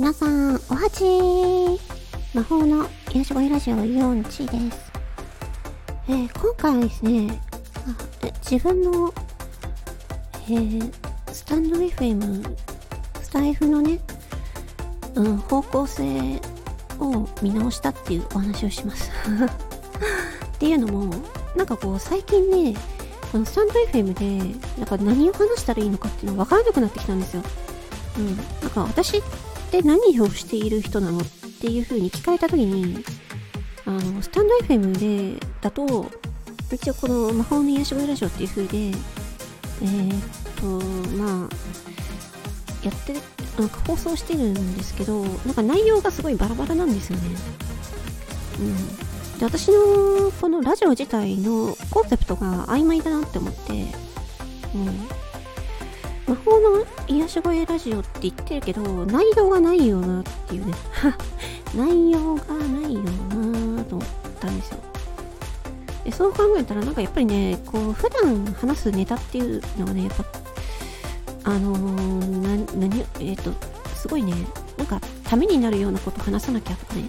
[0.00, 1.78] 皆さん、おはちー
[2.32, 4.90] 魔法の癒し声ラジオ4チです。
[6.08, 7.38] えー、今回はですね、
[7.86, 9.12] あ自分の、
[10.44, 10.92] えー、
[11.30, 12.56] スタンド FM、
[13.20, 14.00] スタイフのね、
[15.16, 16.40] うん、方向性
[16.98, 19.10] を見直したっていうお話をします
[20.56, 21.14] っていうのも、
[21.54, 22.74] なんかこう、最近ね、
[23.30, 27.42] このスタンド FM で、なんか何を話したらいいのかっていうのが分からなくなってきたんですよ。
[28.16, 28.36] うん。
[28.38, 29.22] なんか私っ
[29.70, 31.22] て何をしている人なのっ
[31.60, 33.04] ていう風に聞かれた時に、
[33.86, 36.10] あの、スタンド FM で、だと、
[36.72, 40.22] 一応この魔法の癒し声ラジオっていう風で、えー、っ
[40.56, 40.66] と、
[41.16, 41.48] まあ、
[42.84, 43.14] やって、
[43.58, 47.28] なんか放送してるんですけど、なんか内容がすごいバラバラなんですよね。
[48.60, 49.38] うん。
[49.38, 53.72] で、私のこのラジオ自体のコンセプトが曖昧だなって思って、
[54.74, 55.08] うん。
[56.30, 60.74] 魔法の癒し声ラジオって言ってるけど、内容がないよなっていうね。
[61.74, 64.78] 内容がないよなと思ったんですよ。
[66.04, 70.24] でそう考えたら、なんかやっぱりね、こう、普段話すネタっていうのがね、やっぱ、
[71.50, 73.52] あのー、な、何、えっ、ー、と、
[73.96, 74.32] すごいね、
[74.76, 77.08] なんか、ためになるようなこと話さなきゃとかね、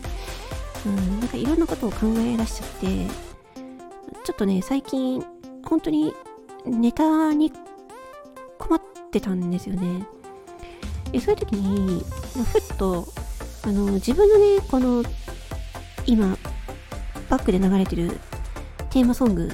[0.87, 3.07] うん、なんかいろんなことを考え出しちゃって、
[4.23, 5.23] ちょっとね、最近、
[5.63, 6.11] 本当に
[6.65, 7.53] ネタに
[8.57, 8.81] 困っ
[9.11, 10.07] ってたんですよね。
[11.11, 12.01] でそういう時に、
[12.45, 13.05] ふっと、
[13.63, 15.03] あの、自分のね、この、
[16.05, 16.37] 今、
[17.29, 18.19] バックで流れてる
[18.89, 19.51] テーマソング、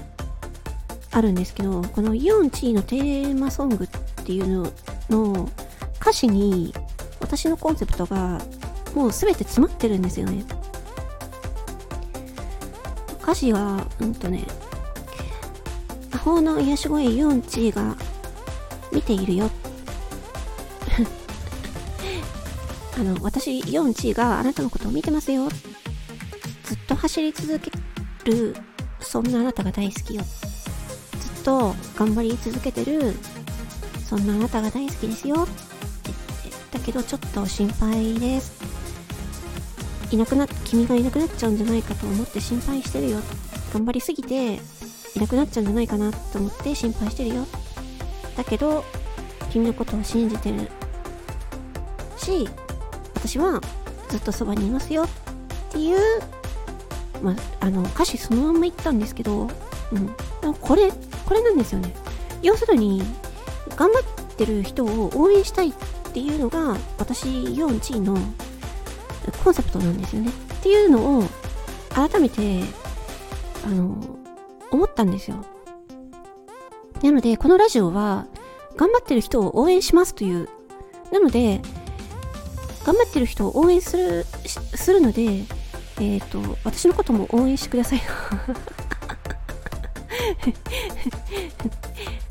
[1.11, 3.87] あるんですけど、このイオンチーのテーマソングっ
[4.23, 4.71] ていうの
[5.09, 5.49] の
[5.99, 6.71] 歌詞に、
[7.19, 8.39] 私のコンセプトが、
[8.93, 10.45] もうすべて詰まってるんですよね。
[13.23, 14.45] 歌詞は、うんとね、
[16.11, 17.96] 魔法の癒し声イオンチーが
[18.97, 19.51] 見ているよ。
[22.97, 25.47] あの、私、4チがあなたのことを見てますよ。
[26.63, 27.71] ずっと走り続け
[28.25, 28.55] る、
[28.99, 30.23] そんなあなたが大好きよ。
[30.23, 30.27] ず
[31.41, 33.13] っと頑張り続けてる、
[34.03, 35.43] そんなあなたが大好きですよ。
[35.43, 35.51] って
[36.05, 36.15] 言っ
[36.71, 38.53] て、だけどちょっと心配です。
[40.09, 43.21] いなくな、君がいなくなっちゃうんじゃないかと思って心配してるよ。
[43.71, 44.59] 頑張りすぎて、い
[45.19, 47.45] なくなっちゃうんじゃないかなと思って心配してるよ。
[48.37, 48.85] だけど
[49.51, 50.69] 君のことを信じてる。
[52.17, 52.47] し
[53.15, 53.61] 私は
[54.09, 55.03] ずっとそばにいますよ。
[55.03, 55.07] っ
[55.71, 55.97] ていう、
[57.21, 60.91] まあ、あの歌詞そのまま言ったんですけど、うん、これ
[61.25, 61.93] これなんですよね。
[62.41, 63.01] 要するに
[63.75, 64.03] 頑張っ
[64.35, 65.73] てる人を応援したいっ
[66.13, 68.17] ていうのが私4チーの
[69.43, 70.29] コンセプトなんですよね。
[70.29, 71.23] っていうのを
[71.89, 72.63] 改めて
[73.65, 73.97] あの
[74.71, 75.43] 思ったんですよ。
[77.03, 78.25] なので、このラジオは、
[78.75, 80.47] 頑張ってる人を応援しますという。
[81.11, 81.61] なので、
[82.85, 85.23] 頑張ってる人を応援する、するので、
[85.99, 88.01] えっ、ー、と、私のことも応援してください。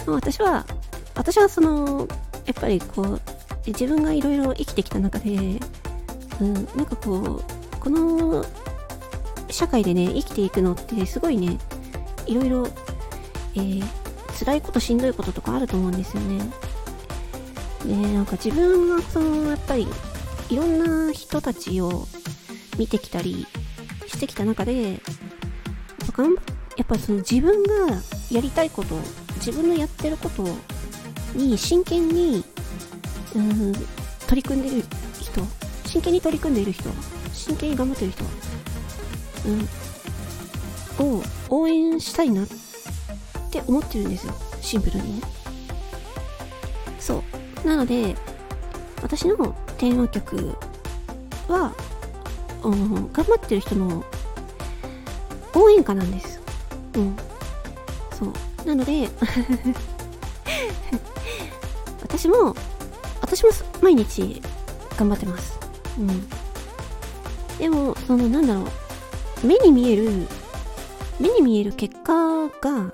[0.06, 0.65] 私は、
[1.15, 2.06] 私はその、
[2.47, 3.21] やっぱりこう、
[3.66, 5.60] 自分がいろいろ生きてきた中で、
[6.41, 7.43] うん、なんかこう、
[7.81, 8.44] この
[9.50, 11.59] 社会でね、生きていくのってすごいね、
[12.27, 12.66] いろいろ、
[13.54, 13.84] えー、
[14.38, 16.38] 辛いことしんどいこととかあると思うんですよね。
[17.86, 19.86] で、なんか自分がその、やっぱり、
[20.50, 22.06] いろんな人たちを
[22.78, 23.47] 見てきたり
[24.06, 24.98] してきた中で、や
[26.82, 28.97] っぱりその自分がやりたいこと、
[29.36, 30.47] 自分のやってること
[31.34, 32.44] に真剣に、
[33.34, 33.72] うん、
[34.26, 34.84] 取り組んでる
[35.20, 35.41] 人、
[35.86, 36.91] 真剣に取り組んでいる人、
[37.32, 38.24] 真剣に頑張ってる人、
[41.00, 42.66] うん、を応援したいなって
[43.60, 44.34] って思ってるんですよ。
[44.60, 45.26] シンプルにね。
[46.98, 47.22] そ
[47.64, 47.66] う。
[47.66, 48.14] なので、
[49.02, 49.36] 私の
[49.78, 50.56] テーマ曲
[51.48, 51.72] は、
[52.62, 54.04] うん、頑張ってる人の
[55.54, 56.40] 応援歌なんです。
[56.94, 57.16] うん。
[58.12, 58.32] そう。
[58.66, 59.08] なので
[62.02, 62.54] 私も、
[63.20, 63.50] 私も
[63.80, 64.42] 毎日
[64.97, 65.59] 頑張ってます。
[65.98, 66.28] うん。
[67.59, 69.47] でも、その、なんだろう。
[69.47, 70.26] 目に見える、
[71.20, 72.92] 目に見える結果が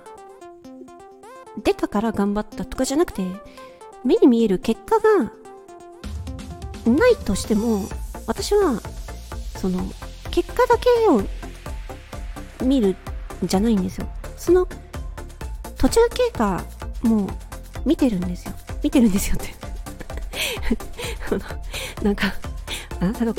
[1.58, 3.22] 出たから頑張ったとかじゃなくて、
[4.04, 5.32] 目に見える結果が
[6.86, 7.88] ないとしても、
[8.26, 8.80] 私は、
[9.56, 9.80] その、
[10.30, 11.22] 結果だけを
[12.66, 12.96] 見るん
[13.44, 14.08] じゃないんですよ。
[14.36, 14.66] その、
[15.76, 16.64] 途中経過
[17.02, 17.28] も
[17.84, 18.54] 見てるんですよ。
[18.82, 19.54] 見てるんですよって
[22.02, 22.32] なんか、
[23.00, 23.34] あなたの、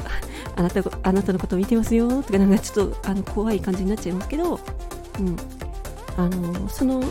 [0.56, 4.60] あなた、あなたのこと見てますよとか、なんかちょっと、あの、怖い感じになっちゃいますけど、
[5.20, 5.38] うん。
[6.18, 7.04] あの、その、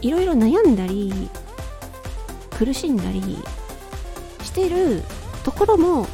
[0.00, 1.12] いろいろ悩んだり、
[2.58, 3.38] 苦しんだり
[4.42, 5.02] してる
[5.44, 6.06] ところも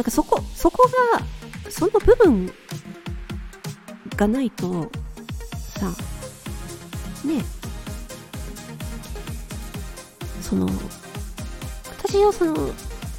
[0.00, 2.50] なんかそこ、そこが、その部分
[4.16, 4.90] がないと、
[5.78, 5.90] さ、
[7.22, 7.44] ね
[10.40, 10.66] その、
[11.98, 12.54] 私はその、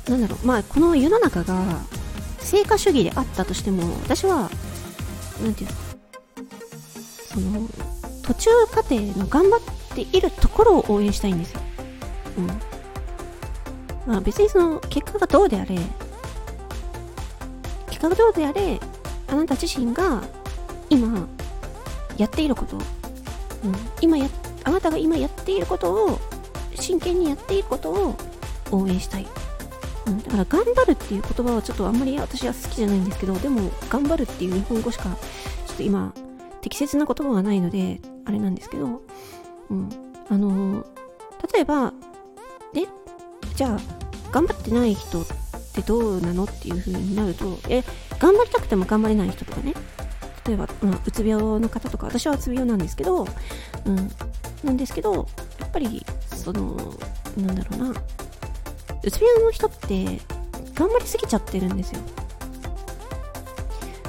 [0.09, 1.81] なんだろう、まあ、この世の中が、
[2.39, 4.49] 成果主義であったとしても、私は、
[5.43, 5.75] なんていうの、
[7.31, 7.69] その、
[8.23, 9.59] 途中過程の頑張っ
[9.95, 11.61] ているところを応援したいんですよ。
[12.37, 12.47] うん。
[14.05, 15.77] まあ別にその、結果がどうであれ、
[17.87, 18.79] 結果がどうであれ、
[19.27, 20.23] あなた自身が
[20.89, 21.27] 今
[22.17, 22.83] やっていること、うん、
[24.01, 24.27] 今や、
[24.63, 26.19] あなたが今やっていることを、
[26.75, 28.15] 真剣にやっていることを
[28.71, 29.27] 応援したい。
[30.07, 35.03] うん、だから頑張るっていう言葉はちょっとあんまり私は好きじゃないんですけど、でも頑張るっていう日本語しか
[35.67, 36.13] ちょっと今
[36.61, 39.01] 適切な言葉がないので、あれなんですけど、
[39.69, 39.89] うん。
[40.29, 40.85] あの、
[41.53, 41.91] 例えば、
[42.73, 42.87] ね、
[43.55, 43.79] じゃあ、
[44.31, 45.25] 頑張ってない人っ
[45.73, 47.83] てどうなのっていう風になると、え、
[48.19, 49.73] 頑張りたくても頑張れない人とかね、
[50.45, 53.27] 例えば、まあ、うつ病の方とか、私はうつ病なんですけど、
[53.85, 54.11] うん、
[54.63, 55.27] なんですけど、
[55.59, 56.75] やっぱり、その、
[57.37, 60.19] なんだろうな、うつ病の人って、
[60.75, 62.01] 頑張りすぎちゃってるんですよ。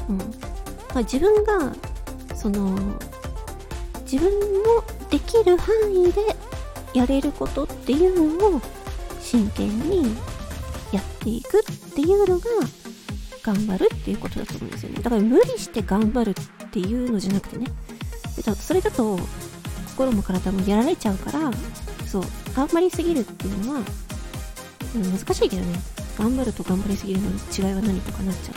[0.08, 0.18] うん。
[0.18, 0.24] ま
[0.94, 1.74] あ、自分が、
[2.34, 2.76] その、
[4.12, 4.30] 自分
[4.62, 6.36] のできる範囲で
[6.92, 8.60] やれることっていうのを
[9.18, 10.14] 真剣に
[10.92, 11.62] やっていくっ
[11.94, 12.46] ていうのが
[13.42, 14.96] 頑張るっていうことだと思うんですよね。
[15.00, 17.68] だから無理して頑張るっていうのじゃなくてね。
[18.60, 19.18] それだと
[19.92, 21.50] 心も体もやられちゃうから、
[22.06, 22.22] そう、
[22.54, 23.80] 頑張りすぎるっていうのは、
[24.94, 25.80] うん、難しいけどね。
[26.18, 28.54] 頑張ると頑張りすぎるの違いは何とかなっちゃう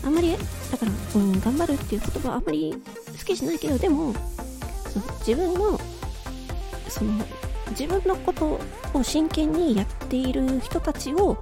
[0.00, 0.06] と。
[0.06, 0.38] あんまり、だ
[0.78, 2.74] から、うん、頑張るっていう言葉はあんまり
[3.18, 4.14] 好きじゃないけど、でも、
[5.26, 5.78] 自分の
[6.88, 7.12] その
[7.70, 8.60] 自分のこと
[8.94, 11.36] を真剣にやっている人たちを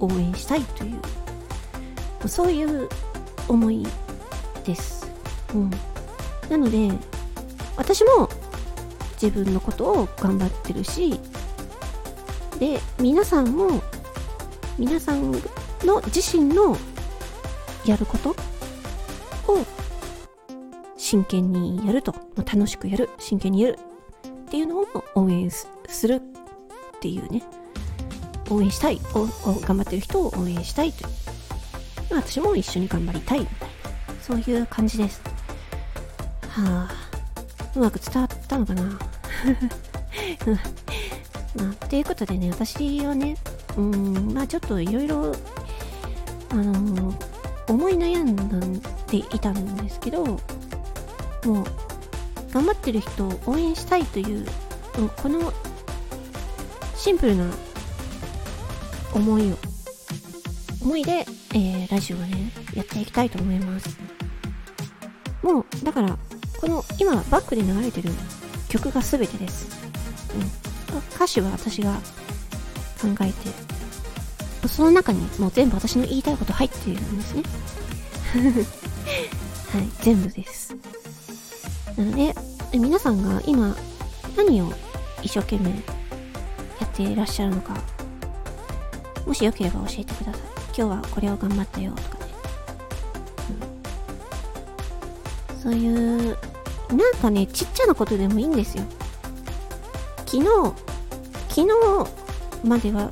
[0.00, 0.94] 応援したいとい
[2.24, 2.88] うそういう
[3.48, 3.86] 思い
[4.64, 5.10] です、
[5.54, 5.70] うん、
[6.48, 6.90] なので
[7.76, 8.28] 私も
[9.20, 11.18] 自分のことを頑張ってるし
[12.58, 13.82] で皆さんも
[14.78, 15.32] 皆さん
[15.82, 16.76] の自身の
[17.84, 18.30] やること
[19.50, 19.64] を
[21.14, 23.78] 真剣にやると、楽しくやる、真剣にやる
[24.26, 25.68] っていうのを応援す
[26.08, 26.20] るっ
[27.00, 27.44] ていうね、
[28.50, 31.10] 応援したい、頑張ってる人を応援したいという。
[32.10, 35.22] 私も一緒に頑張りたいみたいな、そういう感じです。
[36.48, 36.90] はあ、
[37.76, 38.82] うまく伝わったのかな
[41.54, 43.36] まあ、ということでね、私はね、
[43.76, 45.32] うん、まあちょっといろいろ、
[46.50, 50.40] あのー、思い悩んでいたんですけど、
[51.44, 51.64] もう
[52.52, 54.46] 頑張ってる人を応援したいという
[55.16, 55.52] この
[56.96, 57.50] シンプルな
[59.12, 59.56] 思いを
[60.82, 61.24] 思いで、
[61.54, 63.98] えー、ラジオをねやっていきたいと思います。
[65.42, 66.16] もうだから
[66.60, 68.10] この今バックで流れてる
[68.68, 69.68] 曲が全てです、
[70.92, 71.92] うん、歌詞は私が
[73.00, 77.42] 考えてその中にもう全部私の言いたいこと入っているんですね。
[79.72, 80.74] はい全部です。
[81.96, 82.34] なので、
[82.72, 83.76] 皆さんが今
[84.36, 84.72] 何を
[85.22, 85.76] 一生懸命や
[86.84, 87.74] っていらっしゃるのか、
[89.26, 90.42] もしよければ教えてください。
[90.66, 92.24] 今日はこれを頑張ったよとかね。
[95.54, 96.36] うん、そういう、
[96.90, 98.84] なんかね、ちっちゃなことでもいいんですよ。
[100.26, 100.44] 昨日、
[101.48, 101.68] 昨日
[102.64, 103.10] までは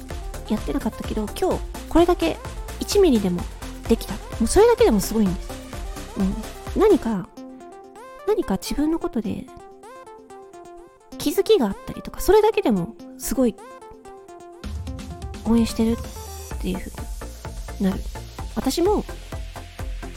[0.49, 2.37] やってなかったけど、今日これだけ
[2.81, 3.43] 1ミリでも
[3.89, 4.15] できた。
[4.15, 5.51] もうそれだけでもすごいんです。
[6.19, 6.35] うん。
[6.81, 7.29] 何か
[8.27, 9.47] 何か自分のことで
[11.19, 13.55] 気づきがあったりとか、それだけでもすごい
[15.45, 15.97] 応援してるっ
[16.61, 16.91] ていう風
[17.79, 18.01] になる。
[18.55, 19.05] 私も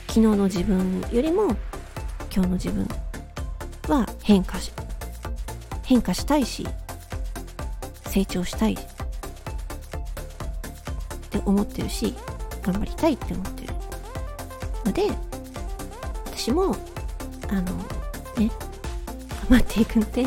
[0.07, 1.55] 昨日の自分よりも
[2.33, 2.87] 今日の自分
[3.87, 4.71] は変化し、
[5.83, 6.65] 変化したいし、
[8.07, 8.77] 成長したいっ
[11.29, 12.15] て思ってるし、
[12.61, 13.73] 頑張りたいって思ってる
[14.85, 15.09] ので、
[16.25, 16.75] 私も
[17.49, 17.77] あの、
[18.37, 18.51] ね、
[19.49, 20.25] 頑張っていくので、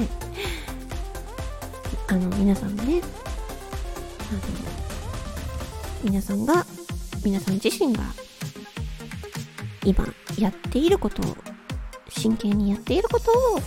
[2.08, 3.00] あの、皆さんもね、
[4.30, 4.40] あの、
[6.02, 6.64] 皆さんが、
[7.24, 8.02] 皆さん自身が、
[9.84, 10.06] 今
[10.38, 11.36] やっていることを、
[12.08, 13.60] 真剣にやっていることを、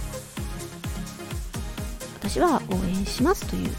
[2.15, 3.71] 私は応援しますという、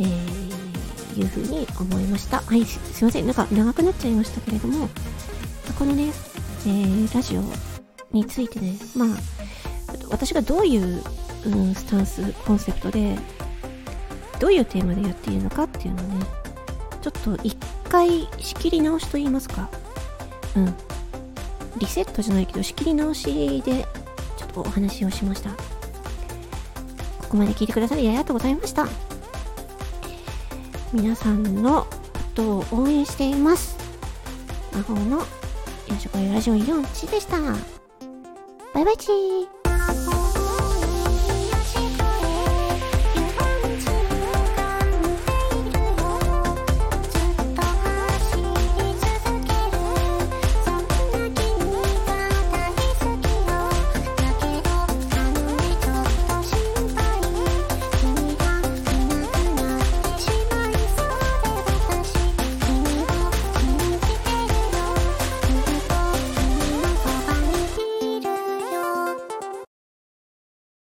[0.00, 2.40] えー、いうふうに思いました。
[2.40, 3.26] はいす、すいません。
[3.26, 4.88] なんか長くなっちゃいましたけれども、
[5.78, 6.12] このね、
[6.66, 7.42] えー、ラジオ
[8.16, 9.08] についてね、まあ、
[10.10, 11.02] 私がどういう、
[11.46, 13.16] うん、スタンス、コンセプトで、
[14.38, 16.26] どういうテーマでやっているのかっていうのをね、
[17.00, 17.56] ちょっと一
[17.88, 19.70] 回仕切り直しと言いますか。
[20.56, 20.74] うん。
[21.78, 23.86] リセットじゃないけど仕切り直しで
[24.36, 25.50] ちょっとお話をしました。
[25.50, 28.86] ここまで聞いてくださりありがとうございました。
[30.92, 31.88] 皆さんのこ
[32.34, 33.76] とを応援しています。
[34.72, 35.24] 魔法のよ
[35.98, 37.75] しこいラジオ4チでした。
[38.76, 39.55] バイバイチー。